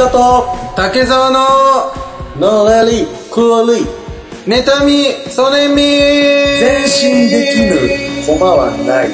[0.00, 0.46] 松田と、
[0.76, 1.92] 竹沢の
[2.40, 3.84] のらり、くわり、
[4.46, 7.58] 妬み、そねみ前進でき
[8.24, 9.10] ぬ駒はない。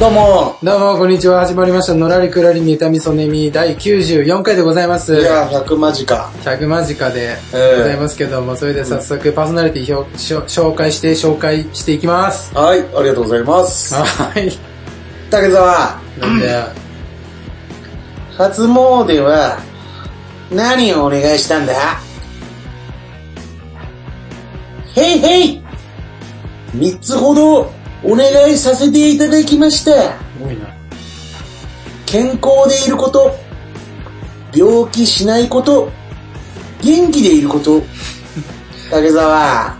[0.00, 0.56] どうも。
[0.62, 1.40] どうも、こんにちは。
[1.40, 1.94] 始まりました。
[1.94, 5.14] のらりくらり妬みそねみ第94回でございます。
[5.14, 6.16] いや、100間近。
[6.42, 12.56] 100間近でええございますけども、それで早速パーソナリティ表紹介して紹介していきます。
[12.56, 13.94] はい、ありがとうございます。
[13.94, 14.50] はい。
[15.30, 16.64] 竹澤、なんで、
[18.38, 19.58] 初詣は、
[20.50, 21.74] 何をお願いしたんだ？
[24.96, 25.62] へいへい
[26.72, 27.70] 三つほど
[28.02, 30.18] お願いさせていただきました。
[30.42, 30.66] 多いな。
[32.06, 33.36] 健康でいること、
[34.54, 35.90] 病気しないこと、
[36.82, 37.82] 元気でいること。
[38.90, 39.76] 竹澤、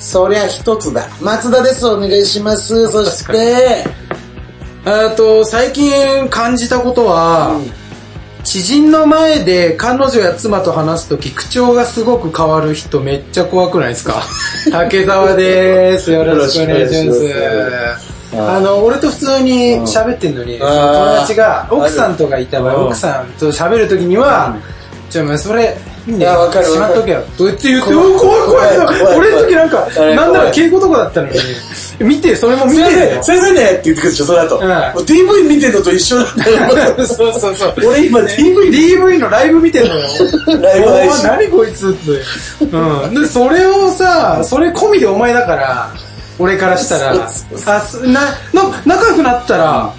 [0.00, 1.08] そりゃ一つだ。
[1.20, 2.90] 松田です、お願いします。
[2.90, 3.84] そして、
[4.86, 7.58] えっと、最近感じたことは、
[8.44, 14.22] 知人の前で彼女や妻と話すとき口調がすごく変わる人めっちゃ怖くないですか？
[14.70, 16.12] 竹澤です。
[16.12, 17.34] よろしくお願いします。
[18.36, 22.86] あの、俺と普通に喋ってんのに、その友達が奥さんとかいた場合、うん。
[22.86, 24.56] 奥さんと喋るときには、
[25.08, 27.22] ちょ、それ、いやわかるしまっとけよ。
[27.38, 31.34] どうやって言って、怖いお怖い怖い俺の時なんか、なんなら敬語とかだったのに、
[32.00, 33.22] 見て、それも見て。
[33.22, 34.58] 先生ねって言ってくるでしょ、その後。
[34.58, 37.06] DV 見てるのと一緒だったよ。
[37.06, 37.74] そうそうそう。
[37.86, 40.02] 俺今 DV DV のライブ見てんのよ。
[40.60, 41.26] ライブ配信。
[41.26, 42.66] 何こいつって。
[42.66, 43.14] うん。
[43.14, 45.90] で、それをさ、それ込みでお前だから、
[46.38, 47.28] 俺からしたら、あ、
[47.80, 48.20] すな、
[48.52, 49.94] な、仲良くなったら、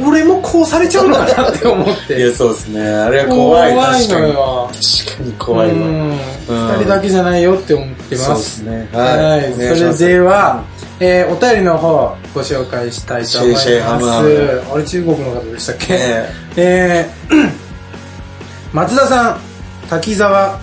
[0.00, 2.20] 俺もこうされちゃうのかなって思っいて。
[2.20, 2.80] や、そうですね。
[2.88, 3.72] あれは怖い。
[3.74, 4.08] 怖い。
[4.08, 4.70] のよ。
[5.06, 5.74] 確かに怖いわ。
[5.74, 6.18] うん。
[6.48, 8.50] 二人だけじゃないよって思ってそうでます。
[8.58, 8.88] すね。
[8.92, 9.50] ははい。
[9.50, 9.54] い。
[9.54, 9.60] そ
[10.04, 10.64] れでは、
[11.00, 14.10] えー、お便りの方、ご紹介したいと思います。
[14.72, 15.94] あれ中国の方でしたっけ？
[15.94, 17.50] ええー、
[18.72, 19.40] 松田さん、
[19.88, 20.58] 滝沢、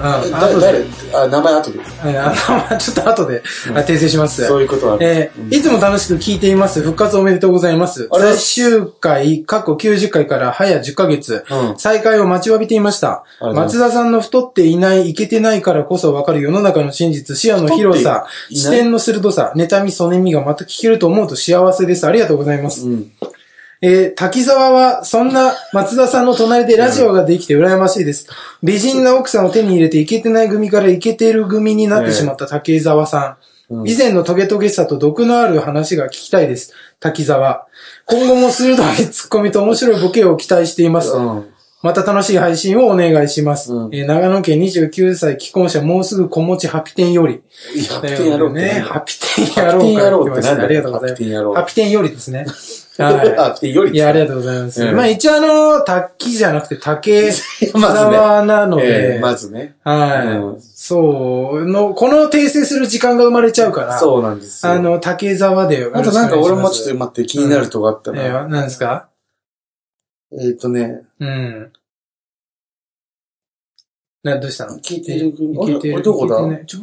[0.00, 1.78] あえ、後でだ誰あ、名前後で。
[1.78, 3.42] えーあのちょっと後で、
[3.74, 4.44] あ訂正します。
[4.46, 4.98] そういうことは。
[5.00, 6.80] えーいつも楽しく聞いています。
[6.80, 8.08] 復活おめでとうございます。
[8.12, 13.24] 最す終回、過去90回から早10ヶ月、うん再開を待ちわびていました。
[13.40, 22.06] 松田さんの太っていない、いけてないからこそわかる世の中の真実、視野の広さ、視点の鋭さ、妬み、そねみがまた聞けると思うと幸せです。
[22.06, 22.86] ありがとうございます。
[22.88, 23.12] うん。
[23.84, 28.28] えー滝沢は、そんな松田さんの隣でラジオができて羨ましいです。
[28.62, 33.22] 美人な奥さんを手に入れてイケてない組からイケてる組になってしまった滝沢さん。
[33.22, 33.42] うん
[33.86, 36.74] 以前のトゲトゲさと毒のある話が聞きたいです。
[37.00, 37.66] 滝沢。
[38.04, 41.10] 今後も鋭いツッコミと面白いボケを期待しています。
[41.12, 41.46] うん。
[41.82, 43.72] また楽しい配信をお願いします。
[43.72, 47.40] うんえー長野県29歳既婚者もうすぐ子持ちハピテンより。
[47.90, 48.74] ハピテンやろうってね。
[48.74, 48.80] ね。
[48.80, 49.72] ハピテンや
[50.10, 50.62] ろうから来ました。
[50.62, 51.16] ありがとうございます。
[51.16, 52.46] ハピテンやろうハピテンよりですね。
[52.98, 53.74] はい。
[53.74, 54.92] よりいや、ありがとうございます。
[54.92, 59.76] まあ一応あの、滝じゃなくて竹沢なので、まずね。
[59.82, 64.66] はい、そう、の、この訂正する時間が生まれちゃうから、そうなんです。
[64.68, 66.12] あの、竹沢であと。
[66.12, 68.14] なんか俺もちょっと待って気になるとこあったえ。
[68.14, 69.08] ー、何ですか
[70.38, 71.72] えっとね、うん。
[74.22, 75.94] な、どうしたの聞いてる聞いてる。
[75.94, 76.36] あれどこだ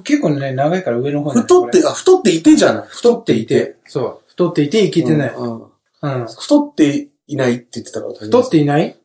[0.04, 4.30] 結構ね、長いから上の方に太って、あ、太っていてじゃない太っていて。、そう。
[4.30, 5.34] 太っていていけてない。
[5.36, 5.64] うん
[6.02, 6.28] うん。
[6.28, 8.14] 太っていないって言ってたから。
[8.14, 8.96] 太っていない？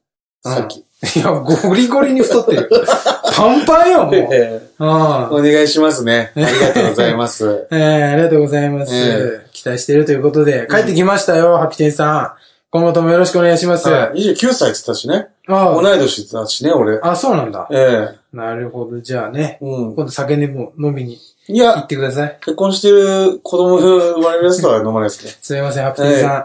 [0.43, 0.78] さっき。
[1.16, 2.71] いや、ゴリゴリに太ってる。
[3.37, 4.15] パンパンよ、もう。
[4.15, 4.88] ええうん。
[4.88, 6.32] お願いしますね。
[6.37, 7.66] ありがとうございます。
[7.71, 8.93] えー、ありがとうございます。
[8.94, 12.44] え期待しているということで、帰ってきましたよ、ハピテンさん。
[12.71, 13.88] 今後ともよろしくお願いします。
[13.88, 15.28] はい29歳って言ってたしね。
[15.47, 16.99] あ同い年だしね、俺。
[17.03, 17.69] あ、そうなんだ。
[17.71, 18.99] えなるほど。
[19.00, 19.65] じゃあね、え。
[19.65, 19.94] うん。
[19.94, 21.15] 今度酒でも飲みに
[21.49, 22.38] い行っや、てください。
[22.41, 25.32] 結婚してる子供が生まれるやつとは飲まないですね。
[25.43, 26.44] すいません、ハピテンさん。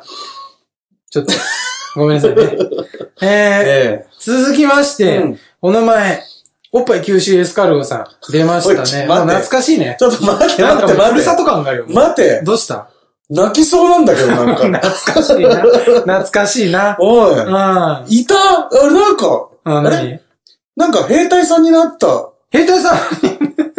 [1.10, 1.34] ちょっと、
[1.96, 2.44] ごめんなさいね。
[3.22, 6.24] えー、え続きまして、うんお名前、
[6.72, 8.78] おっぱい九州エスカルゴさん、出ましたね。
[8.80, 10.00] 待ってもう懐かしいねえ。。
[10.00, 11.12] ちょっと待ってなんか待って待って。
[11.12, 11.86] ふるさと感があるよ。
[11.90, 12.88] 待てどうした？
[13.30, 14.80] 泣きそうなんだけど、なん懐か。
[15.14, 15.56] かしいな。
[15.58, 16.96] 懐かしいな。
[17.00, 17.32] おい。
[17.34, 17.56] うん。
[17.56, 18.36] あ、いた？
[18.36, 19.90] あれなんか、あれ？
[19.90, 20.20] 何
[20.78, 22.30] なんか兵隊さんになった。
[22.52, 22.98] 兵隊さん、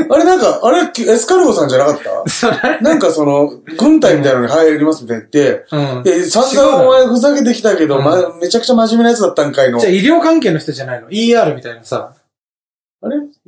[0.08, 2.30] あれなんか、あれ、エスカルゴさんじゃなかった？
[2.30, 6.02] それ、なんかその、軍隊みたいなのに入りますみたいに言って、うん。
[6.02, 9.78] で、さすがお前ふざけてきたけど、うんま、めちゃくちゃ真面目なやつだったんかいの。
[9.78, 12.12] じゃあ医療関係の人じゃないの ?ER みたいなさ。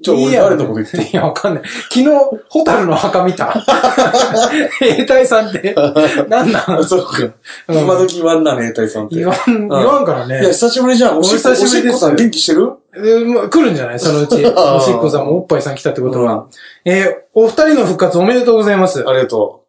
[0.02, 1.62] ちょ、俺誰のこと言ってるいや、わかんない。
[1.90, 2.06] 昨日、
[2.48, 3.46] ホタルの墓見た
[4.80, 5.74] 兵隊さんって、
[6.28, 6.70] なんなん？
[6.80, 7.22] あ、そうか。
[7.68, 9.16] うん今時言わんな、兵隊さんって。
[9.16, 10.40] 言わん、言わんからね。
[10.40, 11.18] いや、久しぶりじゃん。
[11.18, 12.72] おしっこ、おしぶりですしっこさん元気してる？
[12.94, 13.98] えーまあ来るんじゃない？
[14.00, 14.34] そのうち。
[14.44, 16.32] おしっこさんもおっぱいさん来たってことは。
[16.32, 16.42] うん
[16.84, 19.02] えーお二人の復活おめでとうございます。
[19.08, 19.61] ありがと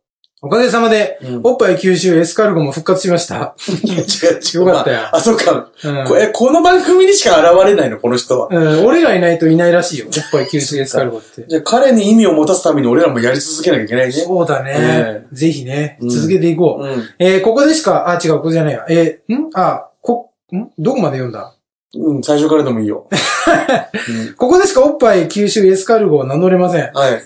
[0.46, 3.56] おかげさまで、うんおっぱい吸収エスカルゴも復活しました。
[3.70, 4.66] 違う違う。
[4.68, 5.70] よかったよまあ、あそっか。
[5.86, 8.50] うんこえ、この番組にしか現れないの、この人は。
[8.52, 10.08] うん、俺がいないといないらしいよ。
[10.08, 11.46] おっぱい吸収エスカルゴって。
[11.48, 14.12] じゃあ彼に意味を持たすために俺らもやり続けなきゃいけないね。
[14.12, 15.24] そうだねえ。
[15.32, 16.86] ぜひね、うん続けていこう。
[16.86, 17.04] うん。
[17.20, 18.86] えー、ここでしか、あ、違う、ここじゃないや。
[18.90, 19.50] えー、ん？
[19.54, 20.68] あ、こ、ん？
[20.78, 21.56] どこまで読んだ？
[21.96, 23.08] うん、最初からでもいいよ。
[24.10, 26.92] うんここでしかおっぱい吸収エスカルゴを名乗れません。
[26.94, 27.24] はい。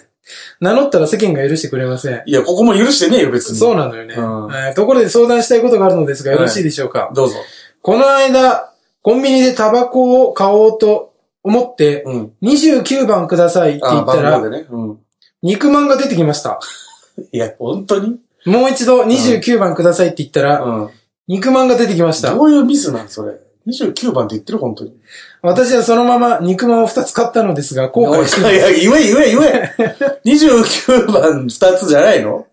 [0.59, 2.23] 名乗ったら世間が許してくれません。
[2.25, 3.57] いや、ここも許してねえよ、別に。
[3.57, 4.23] そうなのよね、うん
[4.55, 7.35] えーところで相談したいことがあるのですが、よろしいでしょうか、どうぞ。
[7.81, 11.13] この間、コンビニでタバコを買おうと
[11.43, 12.33] 思って、うん。
[12.41, 14.65] 29番くださいって言あ、ったら、ね。
[14.69, 14.97] うん。
[15.41, 16.59] 肉まんが出てきました。
[17.31, 18.19] いや、本当に？
[18.45, 20.89] もう一度29番くださいって言ったら、うん。
[21.27, 22.33] 肉まんが出てきました。
[22.33, 23.33] どういうミスなんそれ？
[23.67, 24.93] 29番って言ってる本当に。
[25.41, 29.75] 私はそのまま肉まんを2つ買ったのですが、後悔していや、言え言え言え。
[30.25, 32.47] 29 番2つじゃないの？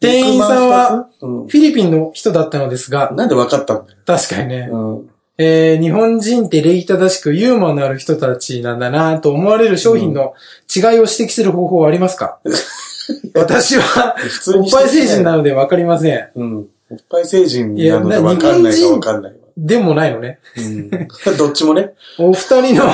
[0.00, 3.98] 店員さんは、フィリピンの人だったのですがうん。、なんで分かったんだよ。
[4.04, 5.10] 確かにね、うん。
[5.38, 10.34] えー日本人って礼儀正しくユーモアのある人たちなんだなと思われる商品の
[10.74, 12.40] 違いを指摘する方法はありますか、
[13.34, 16.28] 私は、普通におっぱい成人なのでわかりません。
[16.34, 16.66] うん。
[16.90, 19.38] おっぱい成人なので分かんないか分かんないわ。
[19.56, 20.38] でもないのね。
[20.56, 20.90] うん。
[21.38, 21.94] どっちもね。
[22.18, 22.92] お二人の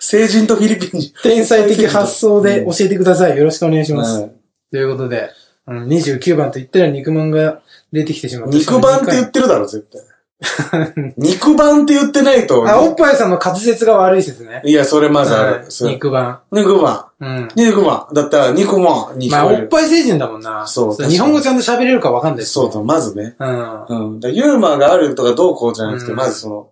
[0.00, 1.12] 成人とフィリピン人。
[1.22, 3.36] 天才的発想で教えてください。
[3.36, 4.22] よろしくお願いします。
[4.22, 4.42] うん
[4.72, 5.30] ということで、
[5.66, 7.60] うん、29番と言ったら肉まんが
[7.92, 8.56] 出てきてしまった。
[8.56, 10.00] 肉番って言ってるだろ、絶対。
[11.16, 12.68] 肉番って言ってないと。
[12.68, 14.62] あ、おっぱいさんの滑舌が悪い説ね。
[14.64, 15.64] いや、それまずある。
[15.66, 16.40] う肉番。
[16.50, 17.04] 肉番。
[17.20, 17.48] うん。
[17.54, 18.06] 肉番。
[18.12, 19.62] だったら肉番に聞まあ、おっ。
[19.68, 20.66] ぱい成人だもんな。
[20.66, 23.36] そう確かに日本語ちゃんと喋れるかわかんないです、そうだ、まずね。
[23.38, 23.84] うん。
[23.84, 24.20] うん。
[24.34, 26.68] ユーモアがあるとかどうこうじゃなくて、うんまずその、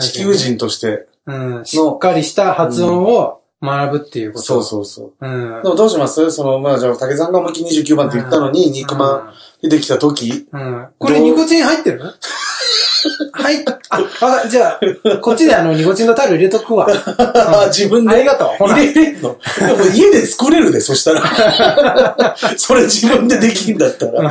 [0.00, 1.06] 地球人として。
[1.26, 1.64] うん。
[1.64, 4.44] しっかりした発音を学ぶっていうこと。
[4.44, 5.26] そうそうそう。
[5.26, 5.28] う。
[5.28, 5.62] うん。
[5.62, 6.30] でもどうします？
[6.30, 9.32] その、まあじゃあ、竹さんが思いっきり29番って言ったのに、肉まん
[9.62, 10.60] 出てきた時、うん。
[10.60, 10.88] うん。
[10.98, 12.02] これニコチン入ってる？
[13.32, 13.64] はい。
[13.90, 16.86] あ、わかじゃあ、こっちであの、ニコチンのタル入れとくわ。
[17.68, 18.14] 自分で。
[18.14, 22.36] ありがとうほら入れれんのでも家で作れるで、そしたら。
[22.56, 24.22] それ自分でできんだったら。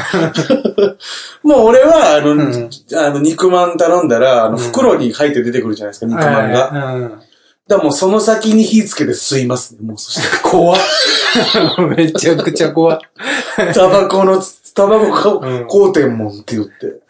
[1.43, 6.69] もう俺は、あの、んあの、肉まん頼んだら、あの、うん袋に入って出てくるじゃないですか、肉まんが。
[6.69, 7.21] うん。
[7.67, 10.43] らもうその先に火つけて吸いますね、もうそして。
[10.43, 10.79] 怖っ。
[11.97, 12.99] めちゃくちゃ怖っ。
[13.73, 14.41] タバコの、
[14.75, 17.01] タバコか、うん光天門って言って。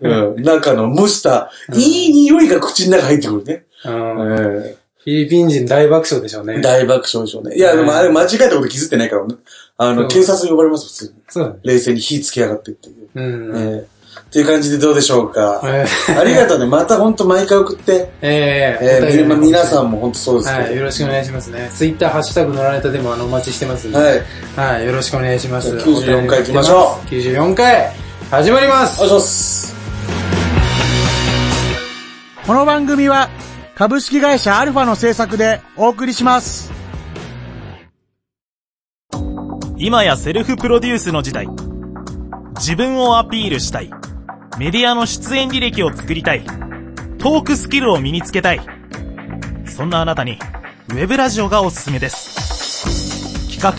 [0.00, 0.42] うん。
[0.42, 3.64] 中の蒸した、いい匂いが口の中入ってくるね。
[3.84, 4.62] うん。
[4.64, 6.56] えフィリピン人大爆笑でしょうね。
[6.58, 7.56] え大爆笑でしょうね。
[7.56, 9.36] いや、でもあれ間違えたこと気づってないからね。
[9.76, 11.12] あの、警察呼ばれます、普通に。
[11.28, 11.56] そうだね。
[11.62, 13.08] 冷静に火つけやがってっていう。
[13.14, 13.56] うん。
[13.56, 13.95] ええ
[14.26, 15.62] っていう感じでどうでしょうか。
[15.64, 15.86] え
[16.18, 16.66] ありがとうね。
[16.66, 18.10] またほんと毎回送って。
[18.20, 20.80] ええー、みお便り皆さんもほんとそうですはい、よね。
[20.80, 21.70] ろしくお願いしますね。
[21.72, 23.98] ツイッター、ハッシュタグ乗られたでもあの、お待ちしてますんで。
[23.98, 24.22] はい。
[24.56, 25.70] はい、よろしくお願いします。
[25.70, 27.08] じゃあ94回行きましょう。
[27.08, 27.92] 94回、
[28.30, 29.76] 始まりますお願いします。
[32.44, 33.28] この番組は
[33.76, 36.72] 株式会社アルファの制作でお送りします。
[39.78, 41.46] 今やセルフプロデュースの時代。
[42.56, 43.90] 自分をアピールしたい。
[44.58, 46.42] メディアの出演履歴を作りたい。
[47.18, 48.60] トークスキルを身につけたい。
[49.66, 50.38] そんなあなたに、
[50.88, 53.50] ウェブラジオがおすすめです。
[53.60, 53.74] 企画、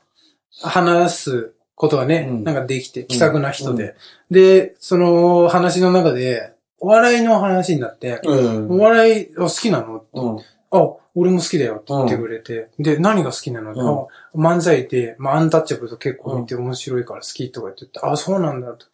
[0.63, 3.95] あ、話すことがね、うんなんかできて、気さくな人で。
[4.31, 8.71] で、その話の中で、お笑いの話になって、うん。
[8.71, 10.39] お笑いあ好きなのうん。
[10.71, 12.69] あ、俺も好きだよって言ってくれて。
[12.77, 13.79] で、何が好きなの、うん。
[13.79, 18.85] あ漫才で、まあ、アンタッチャブルと結構見て面白いから好きとか言ってて、あ、そうなんだと。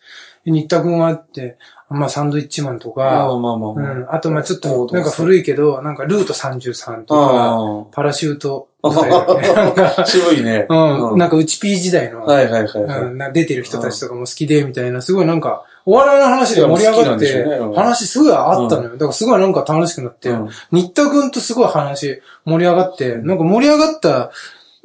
[0.46, 1.58] で新田くんはって、
[1.90, 3.94] まあ、サンドイッチマンとまあか、まあまあまあ。
[3.94, 8.70] うん、あと、まあ、ちょっと、なんか古いけど、なんかルート33とか、あパラシュート
[10.06, 10.66] 渋いね。
[10.70, 13.00] うん、なんか、うち P 時代の、はいはいはいはい。
[13.02, 18.90] うんな出てる人たちとかも好きで、みたいな、すごいなんか、お笑いの話で盛り上がってうん、話すごいあったのよ。
[18.92, 24.32] だからすごいなんか楽しくなってうん、新田くんとすごい話盛り上がって、なんか盛り上がった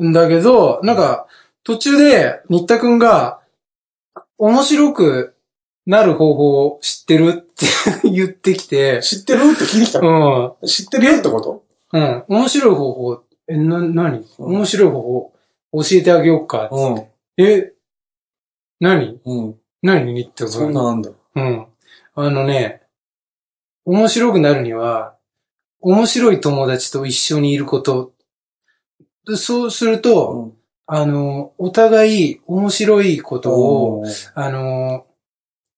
[0.03, 1.27] んだけど、なんか、
[1.65, 3.41] 途中で新田くんが、
[4.39, 5.35] 面白く
[5.87, 7.67] なる方法を知ってるって
[8.09, 10.67] 言ってきて、知ってるって聞いてきたうのん。
[10.67, 11.63] 知ってるよってこと？
[11.93, 12.25] うん。
[12.29, 15.33] 面白い方法、え、な、なに面白い方法、
[15.73, 16.69] 教えてあげようか。
[16.71, 17.45] うん。
[17.45, 17.73] え、
[18.79, 19.21] 何？
[19.25, 19.55] うん。
[19.83, 21.11] 何にってそんなんあんだ。
[21.35, 21.67] うん。
[22.15, 22.83] あのね、
[23.85, 25.17] 面白くなるには、
[25.81, 28.13] 面白い友達と一緒にいること。
[29.27, 30.55] でそうすると、
[30.87, 34.05] あの、お互い面白いことを、
[34.35, 35.07] あの、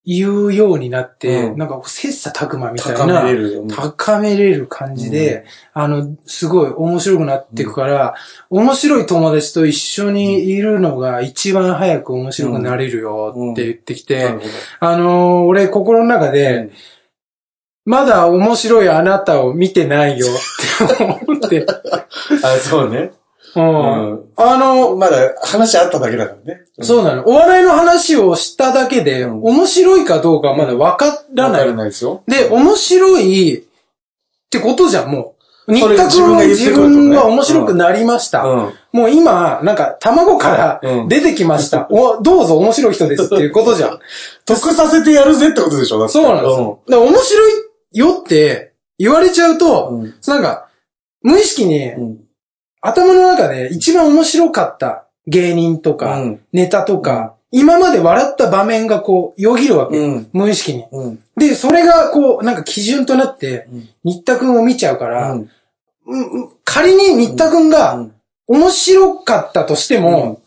[0.05, 3.23] 言うようになって、うんなんか切磋琢磨みたい高な。
[3.23, 3.67] めれるよ。
[3.69, 5.45] 高めれる感じで、
[5.75, 8.15] あの、すごい面白くなっていくから、
[8.51, 14.35] 面白い友達と一緒にいるのが一番早く面白くなれるよって言ってきて、
[14.81, 16.33] あのー俺心の中ど。
[16.33, 16.71] で、
[17.85, 20.27] まだ面白いあなたを見てないよ
[20.87, 21.65] って思って、
[22.45, 23.13] あ、そうね。
[23.55, 24.25] うんうん。
[24.37, 26.63] あの、まだ話あっただけだからね。
[26.81, 27.27] そうなの。
[27.27, 31.75] お笑いの話をしただけで、うん面白いかどうかはまだわからないわから。
[31.75, 32.23] ないですよ。
[32.27, 33.63] で、面白いっ
[34.51, 35.43] てことじゃん、もう。
[35.69, 38.43] 新田それ自分君は自分は面白くなりました。
[38.45, 38.73] うん。
[38.93, 41.87] もう今、なんか、卵かうんら出てきました。
[41.93, 43.99] お、どうぞ面白い人ですっていうことじゃん。
[44.45, 46.81] 得させてやるぜってことでしょそうなんですよ。
[46.89, 47.53] だから面白い
[47.93, 50.15] よって言われちゃうと、うん。
[50.27, 50.67] なんか、
[51.23, 52.19] 無意識にうん。
[52.83, 59.99] 頭の中で一番面白かった芸人とか、うんネタとか、今まで笑った場面がこう、よぎるわけ。
[59.99, 60.29] うん。
[60.33, 60.85] 無意識に。
[60.91, 61.19] うん。
[61.37, 65.49] で、それがこう、なんか基準となってうん、新田くんを見ちゃうから、うん
[66.07, 68.13] うん仮に新田くんがうん
[68.49, 70.41] 面白かったとしても、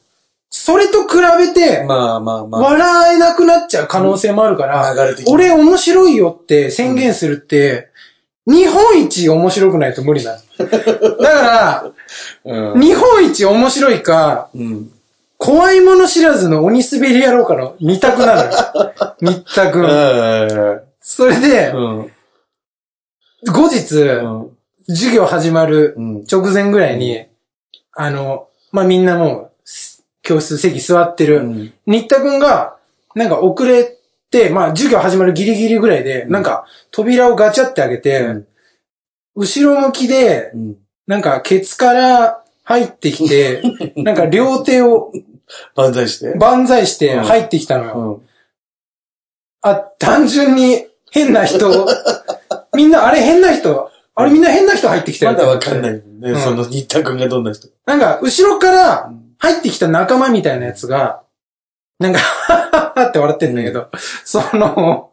[0.50, 2.62] それと比べて、まあまあまあ。
[2.62, 4.94] 笑えなくなっちゃう可能性もあるから、
[5.27, 7.89] 俺面白いよって宣言するって、
[8.46, 10.68] 日本一面白くないと無理なの。
[10.68, 11.92] だから、
[12.44, 12.82] うん。
[12.82, 14.92] 日本一面白いか、うん。
[15.38, 18.52] 怖いもの知らずの鬼滑り野郎かの二択なのよ。
[19.20, 19.86] 新田くん。
[19.86, 22.12] うそれで、ん。
[23.52, 24.58] 後日、うん。
[24.88, 26.24] 授業始まるうん。
[26.32, 27.26] 直前ぐらいに、
[27.94, 29.52] あの、まあ、みんなもう、
[30.22, 31.40] 教室席座ってる。
[31.40, 31.74] うん。
[31.86, 32.78] 新田くんが、
[33.14, 33.98] なんか遅れ
[34.32, 38.48] て、まあ、授業始まるギリギリぐらいで、なんか、扉をガチャって開けて、うん
[39.36, 40.78] 後ろ向きで、うん。
[41.08, 43.62] なんか、ケツから入ってきて、
[43.96, 45.12] なんか、両手を
[45.76, 46.34] 万歳して。
[46.36, 47.94] 万歳して入ってきたのよ。
[47.94, 48.30] うん。
[49.62, 51.88] あ、単純に変な人、
[52.76, 55.94] みんな、あれ変な人、あれみんな変な人入ってきたよまだわかんないい。
[55.96, 57.68] ね、うんその新田君がどんな人。
[57.86, 61.22] なんか、後ろから入ってきた仲間みたいなやつが、
[62.00, 63.90] なんか、はって笑ってんだけど、
[64.24, 65.12] その、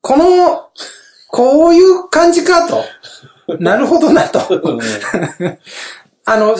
[0.00, 0.70] この、
[1.28, 2.84] こういう感じかと。
[3.60, 4.40] なるほどなと。
[6.28, 6.56] あの、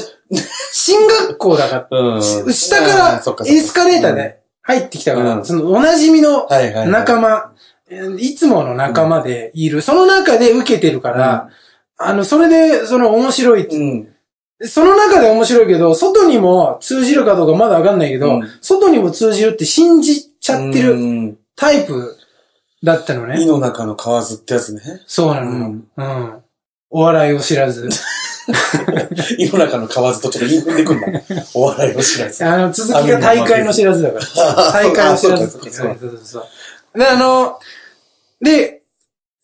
[0.73, 2.23] 進学校だから、うん。
[2.23, 6.47] 下かうんらエスカレーターで入ってきたから、うんそのお馴染みの。
[6.87, 7.53] 仲間、
[7.91, 11.49] えーいつもの仲間でいる、その中で受けてるから、
[11.99, 13.69] あの、それで、その面白い。
[14.63, 21.37] その中で面白いけど、外にも通じるかどうかまだわかんないけど、うん外にも通じるって信じちゃってうるん。
[21.57, 22.17] タイプ
[22.85, 23.47] だったの井ね。
[23.47, 24.81] の中の蛙ってやつね。
[25.07, 25.75] そうなのよ。
[25.97, 26.43] うん。
[26.91, 27.89] お笑いを知らず。
[29.39, 31.07] 井の中の蛙とちょっと言い踏んでくんだ。
[31.55, 32.45] お笑いを知らず。
[32.45, 34.73] あの、続きが大会の知らずだから。
[34.73, 35.49] 大会の知らず。
[35.49, 36.47] そうかそうかそうそうそ
[36.95, 36.99] う。
[36.99, 37.59] で、あの、
[38.41, 38.83] で、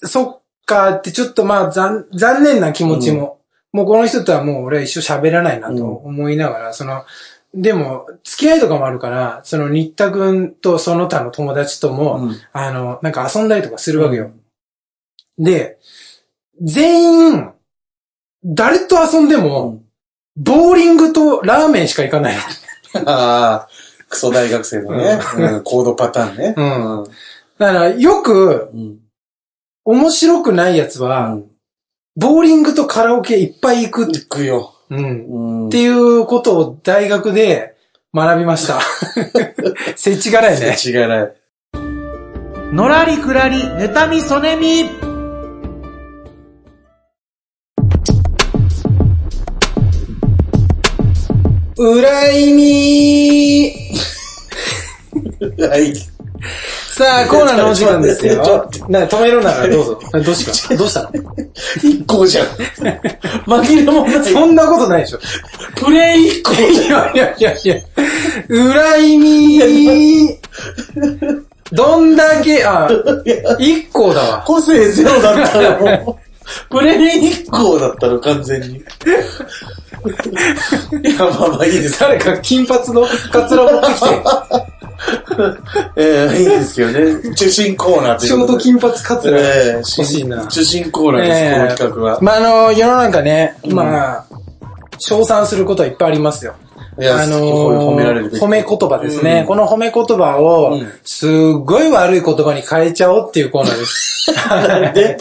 [0.05, 3.41] そっかってちょっとまあ残残念な気持ちも、
[3.73, 7.05] もうこの人とはもう俺は一生喋らないなと思いながら、その、
[7.55, 14.31] でも、付き合いとかもあるから、その新田くんとその他の友達とも、うんあの、なんか遊んだりとかするわけよ。
[15.39, 15.79] で、
[16.63, 17.51] 全員、
[18.45, 19.83] 誰と遊んでも、
[20.37, 22.37] ボーリングとラーメンしか行かない。
[23.05, 23.69] ああ、
[24.09, 26.55] クソ大学生のね、うんコードパターンね。
[26.57, 27.05] うん
[27.59, 28.99] だから、よく、うん。
[29.85, 31.49] 面白くないやつは、うん
[32.15, 34.75] ボーリングとカラオケいっぱい行く、行くよ。
[34.91, 37.75] うん、うんっていうことを大学で
[38.15, 38.81] 学びました。
[39.97, 40.77] せちがらいね。
[40.85, 41.33] 違いない。
[42.75, 45.02] のらりくらり、妬みそねみ。
[51.83, 53.73] うらいみ
[55.59, 55.93] はい。
[56.95, 58.37] さあ、コーナーのお時間ですよ。
[58.89, 60.01] な止めるならどうぞ。
[60.25, 60.77] どうした？
[60.77, 61.11] どうしたの？
[61.83, 62.47] 一個じゃん。
[63.47, 64.25] 紛れもない。
[64.25, 65.19] そんなことないでしょ。
[65.75, 67.77] プレイ一個いやいやいやいや。
[68.49, 70.39] 裏意味、
[71.73, 72.89] どんだけ、あ、
[73.59, 74.45] 一個だわ。
[74.47, 76.17] 個性ゼロだったらもう、
[76.71, 78.83] プレイ一個だったの、完全に。
[80.03, 82.01] いや、まあまあいいです。
[82.01, 84.23] 誰か金髪のカツラ持ってきて、
[85.97, 87.35] ええいいですけどね。
[87.35, 88.59] 中心コーナーというショーことで。
[88.59, 90.47] ト金髪カツラええ欲しいな。
[90.47, 92.19] 中心コーナーです、ええこの企画は。
[92.21, 94.25] まあ、あの、世の中ね、まあ、
[94.99, 96.55] 称賛することはいっぱいありますよ。
[96.99, 99.41] あの褒められるべき褒め言葉ですね。
[99.41, 101.31] うんこの褒め言葉をうん、すっ
[101.65, 104.27] ごい悪い言葉に変えちゃおうっていうコーナーです。
[104.95, 105.17] で、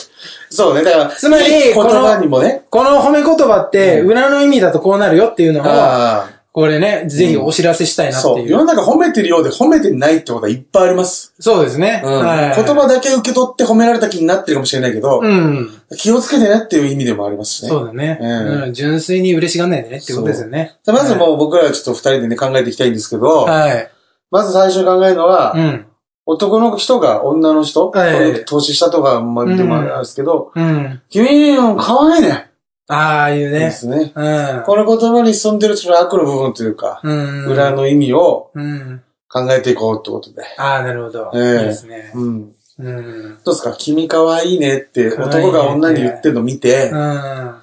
[0.51, 8.49] そうね、だから、つまりいい言葉にもね、この褒め言葉って、裏の意味だとこうなるよっていうのを、あこれね、ぜひお知らせしたいあ、なってそう、いう。
[8.49, 11.33] 世の中褒めてるようで褒めてないってことはいっぱいあります。
[11.39, 12.01] そうですね。
[12.03, 15.69] うんはい言葉だけ受け取って褒められた気になってるかもしれないけど、うん。
[15.97, 17.69] 気をつけてねっていう意味でもありますしね。
[17.69, 18.19] そうだね。
[18.19, 20.75] うんうん純粋に嬉しがんないでねっていうことですよね。
[20.87, 23.89] まずもう僕らはちょっと二人でね考えていきたいんですけど、はい。
[24.29, 25.85] まず最初に考えるのは、うん。
[26.25, 31.01] 男の人が女の人、はい年下とか、まあ、でもあれですけど、うん。
[31.09, 32.51] 君、可愛いね。
[32.87, 33.71] ああいうでね。
[33.71, 34.11] すね。
[34.15, 34.63] うん。
[34.65, 37.45] この言葉に潜んでるその悪の部分というか、うん。
[37.47, 39.01] 裏の意味をうん。
[39.33, 40.43] 考えていこうってことで。
[40.57, 41.31] ああ、なるほど。
[41.33, 42.11] ええいいですね。
[42.13, 42.51] うん。
[42.79, 43.37] うん。
[43.45, 43.73] どうですか？
[43.77, 47.55] 君可愛いねって男が女に言ってるの見て、うん。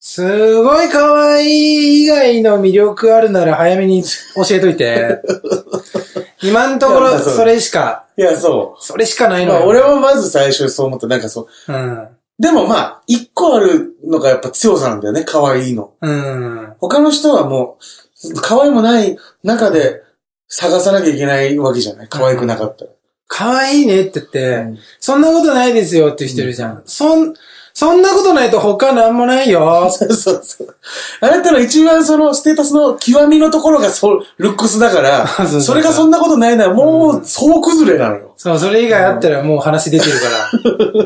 [0.00, 5.20] すごい可愛い以外の魅力あるなら早めに教えといて。
[6.42, 8.76] 今のところそれしか、いや、そ。
[8.80, 9.60] それしかないうのよ。
[9.60, 11.06] まあ、俺もまず最初そう思った。
[11.06, 11.72] なんかそう。
[11.72, 12.08] うん。
[12.38, 15.24] でもまあ、一個あるのがやっぱ強さなんだよね。
[15.24, 15.94] 可愛いの。
[16.00, 16.74] うん。
[16.78, 17.78] 他の人はも
[18.30, 20.02] う、可愛いもない中で
[20.48, 22.90] 探さなきゃいけないわけじゃない可愛くなかったら。
[23.28, 26.82] 可愛いねって言って、うんそんなことないですよっていう人いるじゃん。
[26.86, 27.34] そん、
[27.72, 29.90] そんなことないと他なんもないよ。
[29.90, 30.76] そうそうそう。
[31.20, 38.34] あなたの一番そのステータスの極みのところがそう、ルックスだから、そうそうそうそれがそんなことないならもう総崩れなのよ。
[38.36, 40.28] そう、それ以外あったらもう話出てるか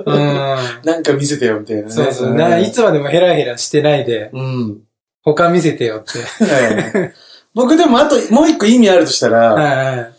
[0.05, 0.59] ら。
[0.85, 1.87] なんか見せてよみたいなね。
[1.89, 1.93] うん。
[1.93, 2.35] そうそう。
[2.35, 4.81] な、いつまでもヘラヘラしてないで、うん。
[5.23, 6.19] 他見せてよって。
[6.45, 7.15] はい
[7.55, 10.13] 僕でもあともう一個意味あるとしたら、はいはい。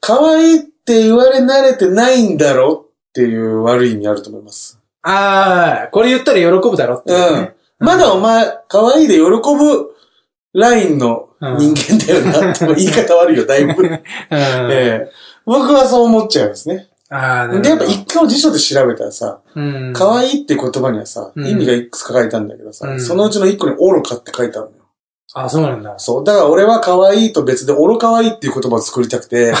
[0.00, 4.78] 可愛いって言われ慣れてないんだろっていう悪い意味あると思います。
[5.02, 7.54] ああ、これ言ったら喜ぶだろってういうね、ん。
[7.78, 9.94] まだお前、可愛いで喜ぶ
[10.54, 13.74] ラインの人間だよなって、言い方悪いよ、だいぶ。
[15.44, 16.88] 僕はそう思っちゃいますね。
[17.10, 19.92] ああ、で、やっぱ一回辞書で調べたらさ、うん。
[19.94, 24.81] 可愛いって言葉にはさ、うん意味がいくつか書いたんだけどさ、うんそのうちの一個に愚かって書いてあるのよ。
[25.34, 25.98] あ、そうなんだ。
[25.98, 26.24] そう。
[26.24, 29.54] だから俺は可愛いと別で愚かわいいっていう言葉を作りたくて、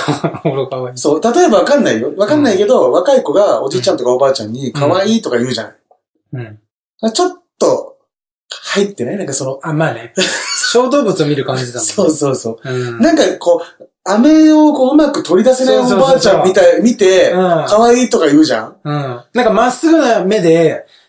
[0.44, 0.98] 愚かわいい。
[0.98, 1.20] そう。
[1.22, 2.12] 例えばわかんないよ。
[2.16, 5.74] わかんないけど、若い子がおじいちゃんとかおばあちゃんに可愛いとか言うじゃない。
[7.02, 7.12] うん。
[7.12, 7.96] ちょっと、
[8.74, 9.16] 入ってない？
[9.16, 10.12] なんかその、あ、まあね。
[10.72, 11.92] 小動物を見る感じだもんね。
[11.94, 12.70] そうそうそう。
[12.70, 12.98] うん。
[13.00, 19.20] なんかこう、飴をこううまく取り出せないおばあちゃんみたい、見て、うん可愛いとか言うじゃんうん。
[19.32, 21.01] なんかまっすぐな目で、い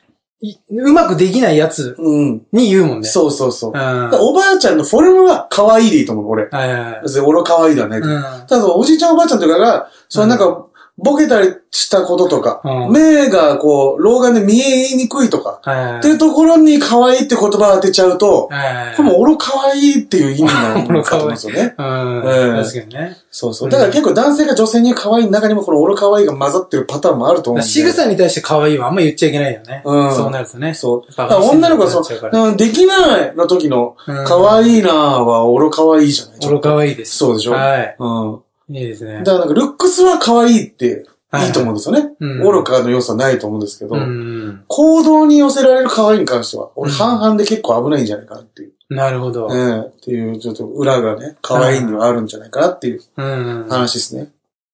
[0.70, 2.46] うまくできないやつうん。
[2.52, 3.08] に言うもんね。
[3.08, 3.72] そうそうそう。
[3.72, 6.44] おばあちゃんのフォルムは可愛いでいいと思う、俺。
[6.44, 7.02] いはいはい。
[7.04, 8.14] 別に俺可愛いではないけど。
[8.14, 8.22] うん。
[8.22, 16.00] ただ、おじいちゃんおばあちゃんとかが、そのなんか、ボケたりしたこととか、うん目がこう、老眼で見えにくいとか、はいはい。
[16.00, 18.96] っていうところに可愛いって言葉を当てちゃうと、はいはいはい。
[18.96, 21.74] これも俺可愛いっていう意味なのかと思うんですよね。
[21.80, 22.22] うん。
[22.22, 23.18] うん確かにね。
[23.32, 23.70] そうそう。
[23.72, 27.68] だから結構男性が女性に可愛い中にもこの俺可愛いが混ざってるパターンもあると思うんで。
[27.68, 29.82] 仕草に対して可愛いはあんま言っちゃいけないよね。
[29.84, 30.76] うんそうなるとね。
[30.76, 31.12] そう。
[31.16, 36.50] だから女の子はそうう、うんできないの時のうん可愛いなは俺可愛いじゃない？
[36.54, 37.18] 愚かわいいです。
[37.18, 37.54] そうでしょ？
[37.54, 37.96] はい。
[38.00, 38.40] うん。
[38.70, 39.26] いいですねだ。
[39.26, 41.06] からなんかルックスは可愛いって
[41.46, 42.14] いいと思うんですよね。
[42.20, 44.64] うん愚かの要素はないと思うんですけど、うん。
[44.68, 48.74] 行動に寄せられる可愛いに関しては、俺半々で結構危ないんじゃないかなっていう。
[48.90, 49.48] なるほど。
[49.52, 53.68] ええっていう、ちょっと裏がね、可愛いにはあるんじゃないかなっていううん。
[53.70, 54.32] 話ですね。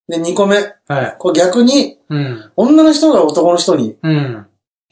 [0.08, 0.56] で、2個目。
[0.88, 1.16] はい。
[1.18, 2.50] これ逆に、うん。
[2.56, 4.46] 女の人が男の人にうん。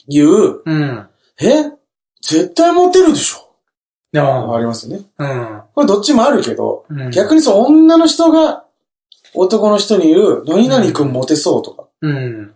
[0.08, 1.06] 言う、うん。
[1.40, 1.72] え
[2.22, 3.44] 絶対モテるでしょ？
[4.12, 5.04] であも、りますよね。
[5.18, 5.60] うん。
[5.74, 8.64] これどっちもあるけど、うん逆にそう、女の人が
[9.34, 12.46] 男の人に言う、何々くんモテそうとか、うん。
[12.46, 12.50] っ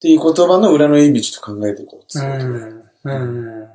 [0.00, 2.84] ていう言葉の裏の意味ちょっと考えていこううん。
[3.04, 3.68] うん。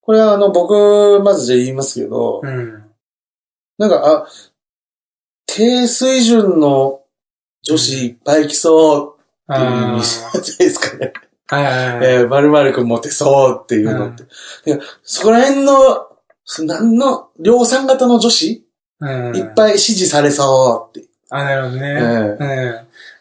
[0.00, 2.84] これはあの、僕、まずじゃあ言いますけど、うん。
[3.78, 4.26] なんか、あ、
[5.46, 7.02] 低水準の
[7.62, 9.14] 女子いっぱい来そう
[9.52, 11.12] っていう意味じゃないですかね。
[11.46, 12.06] はいはいはい。
[12.20, 14.24] えー、〇〇くんモテそうっていうのって。
[14.66, 16.08] いやそこら辺の、
[16.44, 18.64] そ何の、量産型の女子、
[19.00, 21.07] うんいっぱい支持されそうって。
[21.30, 21.86] あ、なるほどね。
[21.88, 22.44] え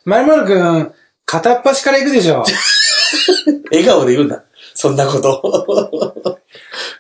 [0.06, 0.12] うん。
[0.12, 0.94] まるまるくん、
[1.26, 2.44] 片っ端から行くでしょ。
[3.72, 4.44] 笑顔で言うんだ。
[4.74, 6.38] そんなこと。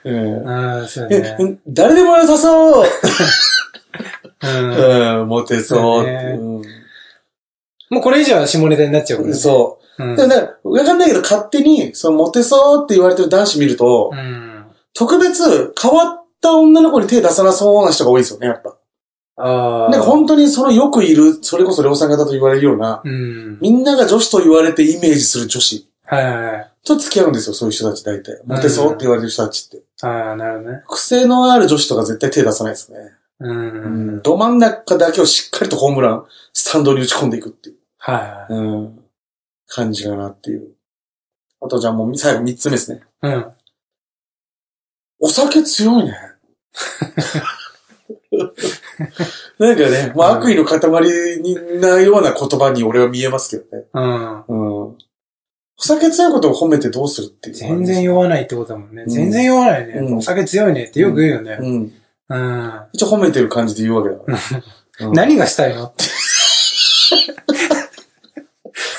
[0.03, 1.59] う んうん、そうね。
[1.67, 2.85] 誰でも良さそう。
[4.43, 5.21] うん。
[5.21, 6.05] うん、モテそう
[7.89, 9.35] もうこれ以上は下ネタになっちゃうからね。
[9.35, 10.03] そう。
[10.03, 10.15] うん。
[10.15, 14.65] だから、わかんないけど、勝手に、その、モテそうって言われてる男子見ると、うん。
[14.93, 18.75] 特別変わった女の子に手出さなそうな人が多いですよね、やっぱ。
[19.37, 19.89] ああ。
[19.89, 23.59] なんか本当にそのよくいる、それこそ量産型と言われるような、うん。
[23.61, 26.71] みんなが女子と言われてイメージする女子はいはいはい。
[26.83, 28.41] と付き合うんですよ、そういう人たち大体。
[28.45, 29.83] モテそうって言われる人たちって。
[30.01, 30.83] ああ、なるほどね。
[30.87, 32.97] 癖のある女子とか絶対手出さないですね。
[33.41, 33.49] う。
[33.49, 34.21] うんん。
[34.21, 37.75] ど真ん中だけをしっかりとホームラン、スタンドに打ち込んでいくっていう。
[37.97, 38.61] はいはい。
[38.61, 38.99] うん。
[39.67, 40.69] 感じかなっていう。
[41.61, 43.01] あとじゃあもう最後三つ目ですね。
[43.21, 43.45] うん。
[45.19, 46.13] お酒強いね。
[49.59, 50.79] なんかね、まあ悪意の塊
[51.79, 53.85] なような言葉に俺は見えますけどね。
[53.93, 54.41] うん。
[54.47, 54.97] うん。
[55.79, 57.55] お酒強いことを褒めてどうするっていう。
[57.55, 59.03] 全然酔わないってことだもんね。
[59.03, 59.93] うん全然酔わないね。
[59.93, 61.57] うんお酒強いねってよく言うよね。
[61.61, 61.93] うん。
[62.29, 62.73] うん。
[62.93, 64.37] 一応褒めてる感じで言うわけだから。
[65.07, 65.85] うん何がしたいの？
[65.85, 66.03] って。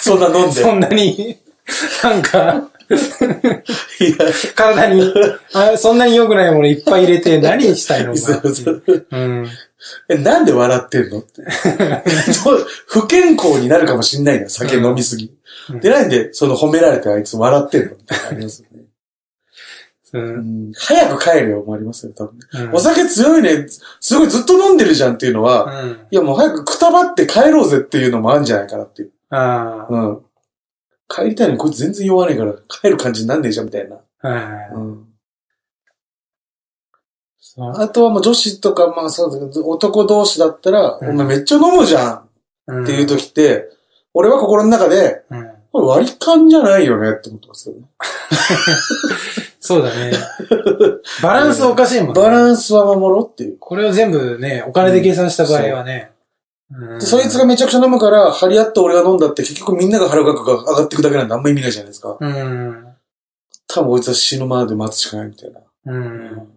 [0.00, 0.62] そんな飲んで。
[0.62, 1.36] そんなに、
[2.02, 2.70] なんか、
[4.54, 5.12] 体に、
[5.52, 8.16] あそんなに良くないものいっぱい入れて何したいの？
[8.16, 8.40] そか
[9.10, 9.48] うん。
[10.08, 11.18] え、なんで笑ってんの？
[11.20, 11.42] って。
[12.86, 15.26] 不健康になるかもしんないんだよ、酒飲みすぎ。
[15.70, 17.92] うんで、なんで、その褒められてあいつ笑ってんの？
[17.92, 18.84] ってありますよね。
[20.14, 20.18] う。
[20.18, 22.38] うんん早く帰れよ、もありますよ、多分。
[22.54, 23.66] うんお酒強いね、
[24.00, 25.90] すごいずっと飲んでるじゃんっていうのは、うん。
[26.10, 29.12] いやもう早くくたばって帰ろうぜっていうのもあるんじゃないかなっていう。
[29.30, 30.18] あうん。
[31.08, 33.96] 帰りたいのにこいつ全然酔わねえから帰る感じになんねえじゃんみたいな。
[34.22, 34.28] あ。
[34.28, 34.70] はいはいはい。
[34.74, 35.07] うん。
[37.58, 42.22] あとはもう女子とか、まあそうだけど、男同士だったら、うんお前めっちゃ飲むじゃ
[42.70, 43.68] んっていう時って、
[44.14, 45.50] 俺は心の中で、うん。
[45.70, 47.82] これ割り勘じゃないよねって思ってますよね。
[49.60, 50.12] そうだね。
[51.22, 52.14] バランスおかしいもんね。
[52.14, 53.58] バランスは守ろうっていう。
[53.58, 56.12] これを全部ね、お金で計算した場合はね。
[57.00, 62.16] そいつがめちゃくちゃ飲むから、張り合って俺が飲んだって結局みんなが払う額が上がっていくだけなんであんま意味ないじゃないですか。
[62.18, 62.86] うん。
[63.66, 65.60] 多分こいつは死ぬまで待つしかないみたいな。
[65.86, 66.48] うん。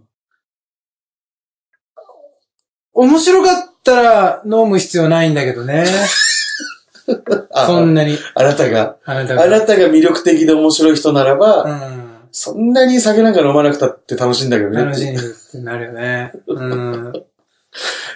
[2.94, 5.86] 面白かったら飲む必要ないんだけどね。
[7.54, 8.18] あそんなに。
[8.36, 9.44] あなたが、あなたが。
[9.44, 12.12] あなたが魅力的で面白い人ならば、うん。
[12.32, 14.84] そんなに酒なんか飲まなくたって楽しいんだけどね。
[14.84, 15.20] 楽しいっ
[15.52, 16.32] てなるよね。
[16.48, 17.14] うん。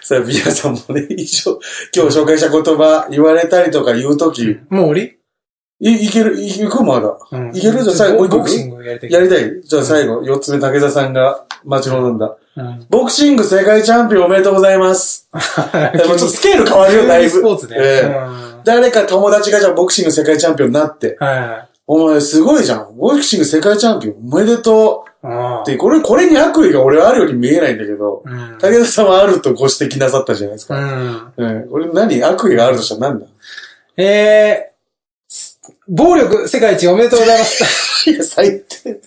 [0.01, 1.59] さあ、ビアさんもね、一応、
[1.93, 5.19] 今日紹介した言葉言われたりとか言うとき、い、もう終
[5.79, 7.17] いける、いくまだ。
[7.31, 7.55] うん。
[7.55, 7.83] いける？
[7.83, 9.11] じゃあ最後ボクシングやりたい。
[9.11, 12.35] やりたいじゃあ最後、四つ目竹田さんが待ち望んだ。
[12.55, 12.85] うん。
[12.89, 15.29] ボクシング世界チャンピオンおめでとうございます。
[15.33, 17.29] でもちょっとスケール変わるよ、だいぶ。
[17.29, 17.75] スポーツね。
[17.79, 22.97] ええうん誰か友達がじゃあボクシング世界チャンピオンになって、はお前すごいじゃん。
[22.97, 25.67] ボクシング世界チャンピオンおめでとう。
[25.67, 28.31] で、これ、これに悪意が俺はあるように見えないんだけど、あ。
[28.31, 28.57] うん。
[28.57, 30.79] 武田さんはあるとご指摘なさったじゃないですうか。
[30.83, 31.33] ん。
[31.38, 31.69] うん。
[31.69, 32.23] これ何？
[32.23, 33.27] 悪意があるとしたら何だ？
[33.97, 34.74] えー、
[35.87, 38.09] 暴力世界一おめでとうございます。
[38.09, 38.99] いや、最低。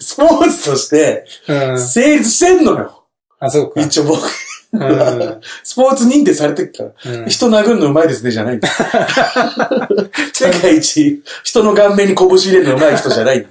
[0.00, 1.80] スポーツとしてうん。
[1.80, 3.04] 成立してんのよ。
[3.38, 3.80] あ、そうか。
[3.80, 4.26] 一応僕、
[4.72, 5.40] うん。
[5.62, 7.12] スポーツ認定されてるから。
[7.12, 8.68] うん人殴るのうまいですね、じゃないんだ。
[10.32, 13.46] 世界一、人の顔面に拳入れるのうまい人じゃない。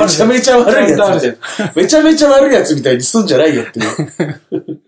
[0.00, 1.72] めちゃめちゃ悪いやつみたいな。
[1.74, 4.80] めちゃめちゃ悪いやつみたいにすんじゃないよっていう。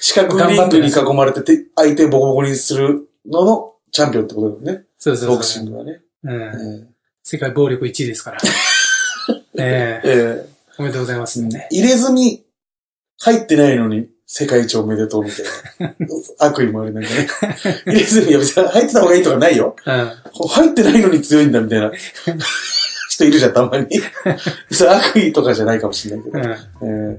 [0.00, 4.84] 四角いリングに囲まれてて、相手をボコボコにするののチャンピオンってことだよね。
[5.00, 5.30] そうそうそう。
[5.30, 6.00] ボクシングはね。
[6.22, 6.40] うん。
[6.42, 6.86] え
[7.24, 8.38] 世界暴力1位ですから。
[9.58, 11.66] ええええおめでとうございますね。
[11.72, 12.44] 入れ墨
[13.18, 15.44] 入ってないのに世界一おめでとうみたい
[15.88, 15.94] な。
[16.46, 17.28] 悪意もあるなんかね。
[17.86, 19.76] 入れ墨、いや別に入ってた方がいいとかないよ。
[19.84, 20.12] うん。
[20.48, 21.90] 入ってないのに強いんだみたいな
[23.10, 23.86] 人いるじゃん、たまに。
[24.70, 26.38] それ悪意とかじゃないかもしれないけど。
[26.38, 26.46] うん。
[27.12, 27.18] え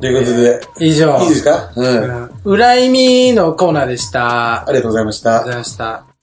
[0.00, 1.18] ということで、以上。
[1.22, 1.72] いいですか？
[1.76, 1.86] うん。
[1.86, 2.30] うん。
[2.44, 4.66] 裏意味のコーナーでした。
[4.68, 5.30] ありがとうございました。
[5.30, 6.13] ありがとうございました。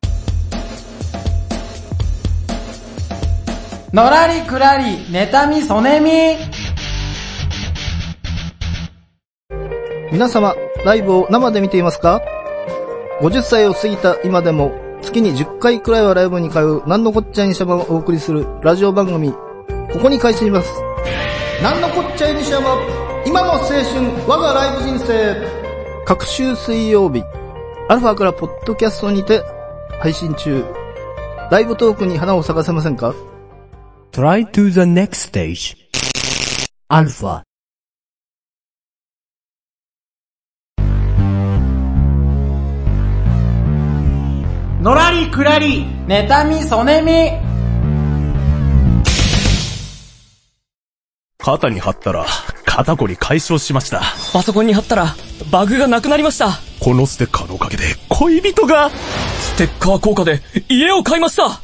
[3.93, 6.37] のらりくらり、妬み、そねみ。
[10.13, 12.21] 皆様、ライブを生で見ていますか
[13.19, 19.33] ?50 歳を過ぎた今でも、月に10回くらいはライブに通う、なんのこっちゃいにしゃばをお送りするラジオ番組、
[19.91, 20.71] ここに開始します。
[21.61, 22.77] なんのこっちゃいにしゃば、
[23.25, 23.83] 今の青春、
[24.25, 25.35] 我がライブ人生。
[26.05, 27.21] 各週水曜日、
[27.89, 29.43] アルファからポッドキャストにて
[29.99, 30.63] 配信中。
[31.51, 33.13] ライブトークに花を咲かせませんか？
[34.11, 35.77] Try to the next stage.
[36.89, 37.43] Alpha.
[45.31, 45.85] くらり。
[46.07, 47.51] 妬み、そねみ。
[51.37, 52.25] 肩に貼ったら、
[52.65, 54.01] 肩こり解消しました。
[54.33, 55.15] パソコンに貼ったら、
[55.51, 56.59] バグがなくなりました。
[56.81, 61.61] このステッカーのおかげで、恋人が、ステッカー効果で、家を買いました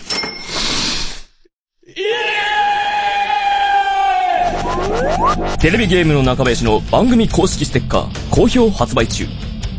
[5.59, 9.25] テレビゲームの中林の番組公式ステッカー、好評発売中。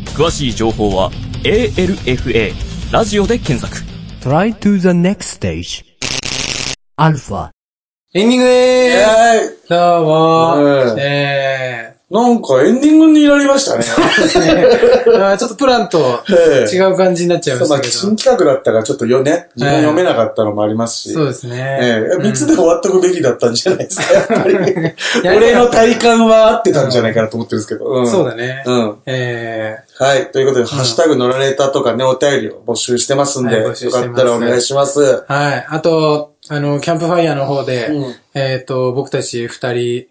[0.07, 1.11] 詳しい情報は、
[1.43, 2.53] ALFA、
[2.91, 3.85] ラジオで検索。
[4.19, 5.85] Try to the next stage.
[6.97, 7.51] Alpha.
[8.13, 9.69] エンディングでえーす。
[9.69, 10.95] どうもう。
[10.95, 13.83] んえー、なんかエンディングになりましたね。
[13.85, 17.93] ー、あーちょっとプランとええ違う感じになっちゃいままあ、したけど。
[17.93, 21.13] 新企画だったからちょっとよね、自分読めなかったのもありますし。
[21.13, 21.79] そうですね。
[21.79, 24.55] ええ三つで終わっとくべきだったんじゃないですか、やっぱり。
[25.23, 27.85] や俺の体感は合ってたんじゃないかなと思ってるんですけど。
[27.85, 28.63] うんそうだね。
[28.65, 28.95] うん。
[29.05, 30.31] えはい。
[30.31, 34.99] ということで、ハッシュタグ乗られたとかね、お便りを募集してますんで、はいよかったらお願いします。
[34.99, 35.65] ー、はい。
[35.69, 40.05] あと、あの、キャンプファイヤーの方で、うんえっ、と、僕たち二人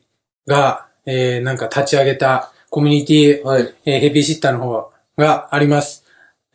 [0.46, 3.74] が、えー、なんか立ち上げたコミュニティ、はい。
[3.86, 6.04] えーヘビーシッターの方があります。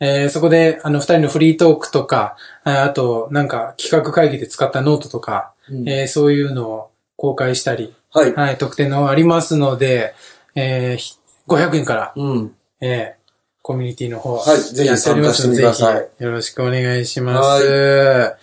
[0.00, 8.34] えーそこで、あの、二人のフリートークとか、ああと、なんか、企画会議で使ったノートとか、うんえーそういうのを公開したり、はい。
[8.34, 10.14] はい、特典の方ありますので、
[10.54, 11.16] えーひ
[11.48, 12.54] 500円から、うん。
[12.80, 13.24] えー
[13.66, 18.36] コミュニティの方、はいぜひ参加してみてくださいよろしくお願いします。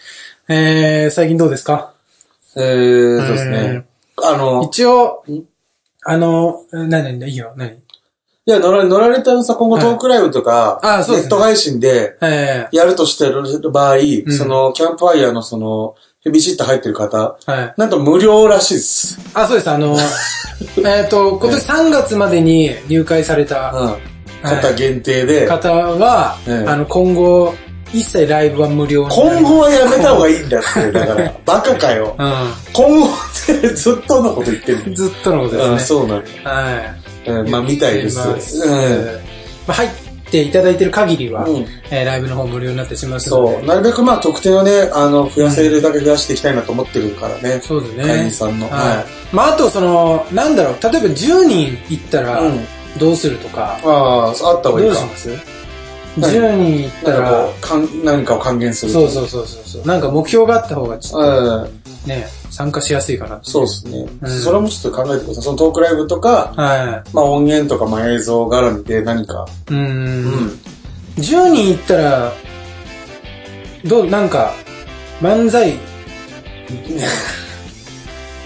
[0.50, 1.94] えー最近どうですか？
[2.58, 3.86] えー、そうですね。
[4.24, 5.44] あの、一応ん、
[6.04, 7.74] あの、何何いいよ、何い
[8.46, 11.30] や、乗ら乗られたのさ、今後トークライブとか、ああそうですね。
[11.30, 14.32] ネット配信で、えやるとしてる場合、ん。
[14.32, 17.74] その、キャンプファイヤーのその、ヘビーシッター入ってる方、ーはい。
[17.78, 19.20] なんと無料らしいです。
[19.36, 19.70] あ、そうです。
[19.70, 19.96] あの、
[20.86, 24.50] えっと、今年3月までに入会されたうん。
[24.50, 26.68] 方限定で、方は、ええ。
[26.68, 27.54] あの、今後、
[27.94, 32.16] 一切ライブは無料今後はやめた方がいいんだって、だから、バカかよ。
[32.18, 32.22] う
[32.74, 33.08] 今後
[33.76, 34.96] ずっとのこと言ってるん。
[34.96, 35.80] ずっとのことうん、ですね。
[35.80, 36.16] そうなの。
[36.16, 36.22] は
[37.26, 37.30] い。
[37.30, 38.18] うんまあ、みたいです。
[38.18, 38.72] ますうん。
[39.68, 39.90] まあ、入っ
[40.32, 43.30] ていただいてる限りは、うんえーライブの方無料になってしまうので。
[43.30, 43.66] そう。
[43.66, 47.62] なるべくまあ、得点をね、あの、増やせるだけ増やしていきたいなと思ってるからね。
[47.66, 48.04] そうですね。
[48.04, 48.70] 会員さんの。
[48.70, 48.76] は。
[48.76, 52.66] はいまあ、あと、その、なんだろう、例えば10人行ったらうん、
[52.98, 53.86] どうするとか、い。
[53.86, 55.06] ああ、あった方がいいうかどし。
[55.12, 55.30] ます
[56.18, 58.92] ?10 人行ったらなんかかん何かを還元する。
[58.92, 59.86] そうそうそうそうそう。
[59.86, 61.81] なんか目標があった方がちょっうん。
[62.04, 64.08] とね、参加しやすいかなそうですね。
[64.22, 65.44] うんそれもちょっと考えてください。
[65.44, 69.46] そのトークライブとか、はまあ音源とか、まあ映像絡みで何か。
[69.70, 69.74] い。
[69.74, 69.78] うー。
[69.78, 70.60] うんん。
[71.18, 72.34] 10人行ったら、
[73.86, 74.54] どう、なんか、
[75.22, 75.74] 漫才、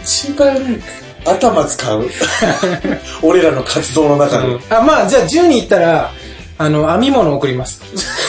[0.03, 0.57] 一番
[1.25, 2.09] 頭使う？
[3.23, 4.57] 俺らの活動の中で。
[4.69, 6.11] あ、まあ、じゃあ10人行ったら、
[6.57, 7.81] あの、編み物送ります。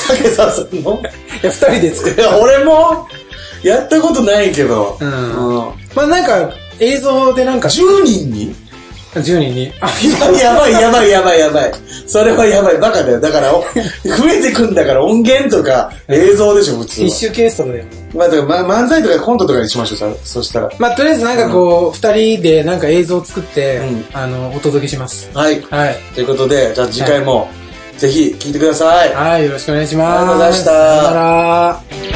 [0.09, 1.01] 竹澤さんの？
[1.43, 2.17] いや、2人で作る。
[2.17, 3.07] いや、俺も、
[3.67, 4.97] やったことないけど。
[5.01, 5.75] うんうん。
[5.95, 8.55] まあ、なんか、映像でなんか、10人に
[9.15, 9.89] ？10人に、あ、
[10.39, 11.73] やばいやばいやばいやばい。
[12.07, 12.79] それはやばい。
[12.79, 13.21] バカだよ。
[13.21, 16.97] だから、お増えてくんだから音源とか映像でしょ、普通は。
[16.97, 17.83] ティッシュケースとかで
[18.37, 18.47] も。
[18.47, 20.71] まあ、ま漫才とかコントとかにしましょう、そしたら。
[20.79, 25.31] まあ、とりあえずなんかこう、二人でなんか映像を作って、うんあの、お届けします。
[25.33, 25.63] はい。
[25.63, 25.97] はい。
[26.15, 27.49] ということで、じゃあ次回も、
[27.97, 29.15] ぜひ聞いてください。
[29.15, 30.19] はい、よろしくお願いします。
[30.19, 32.16] ありがとうございましたさよなら。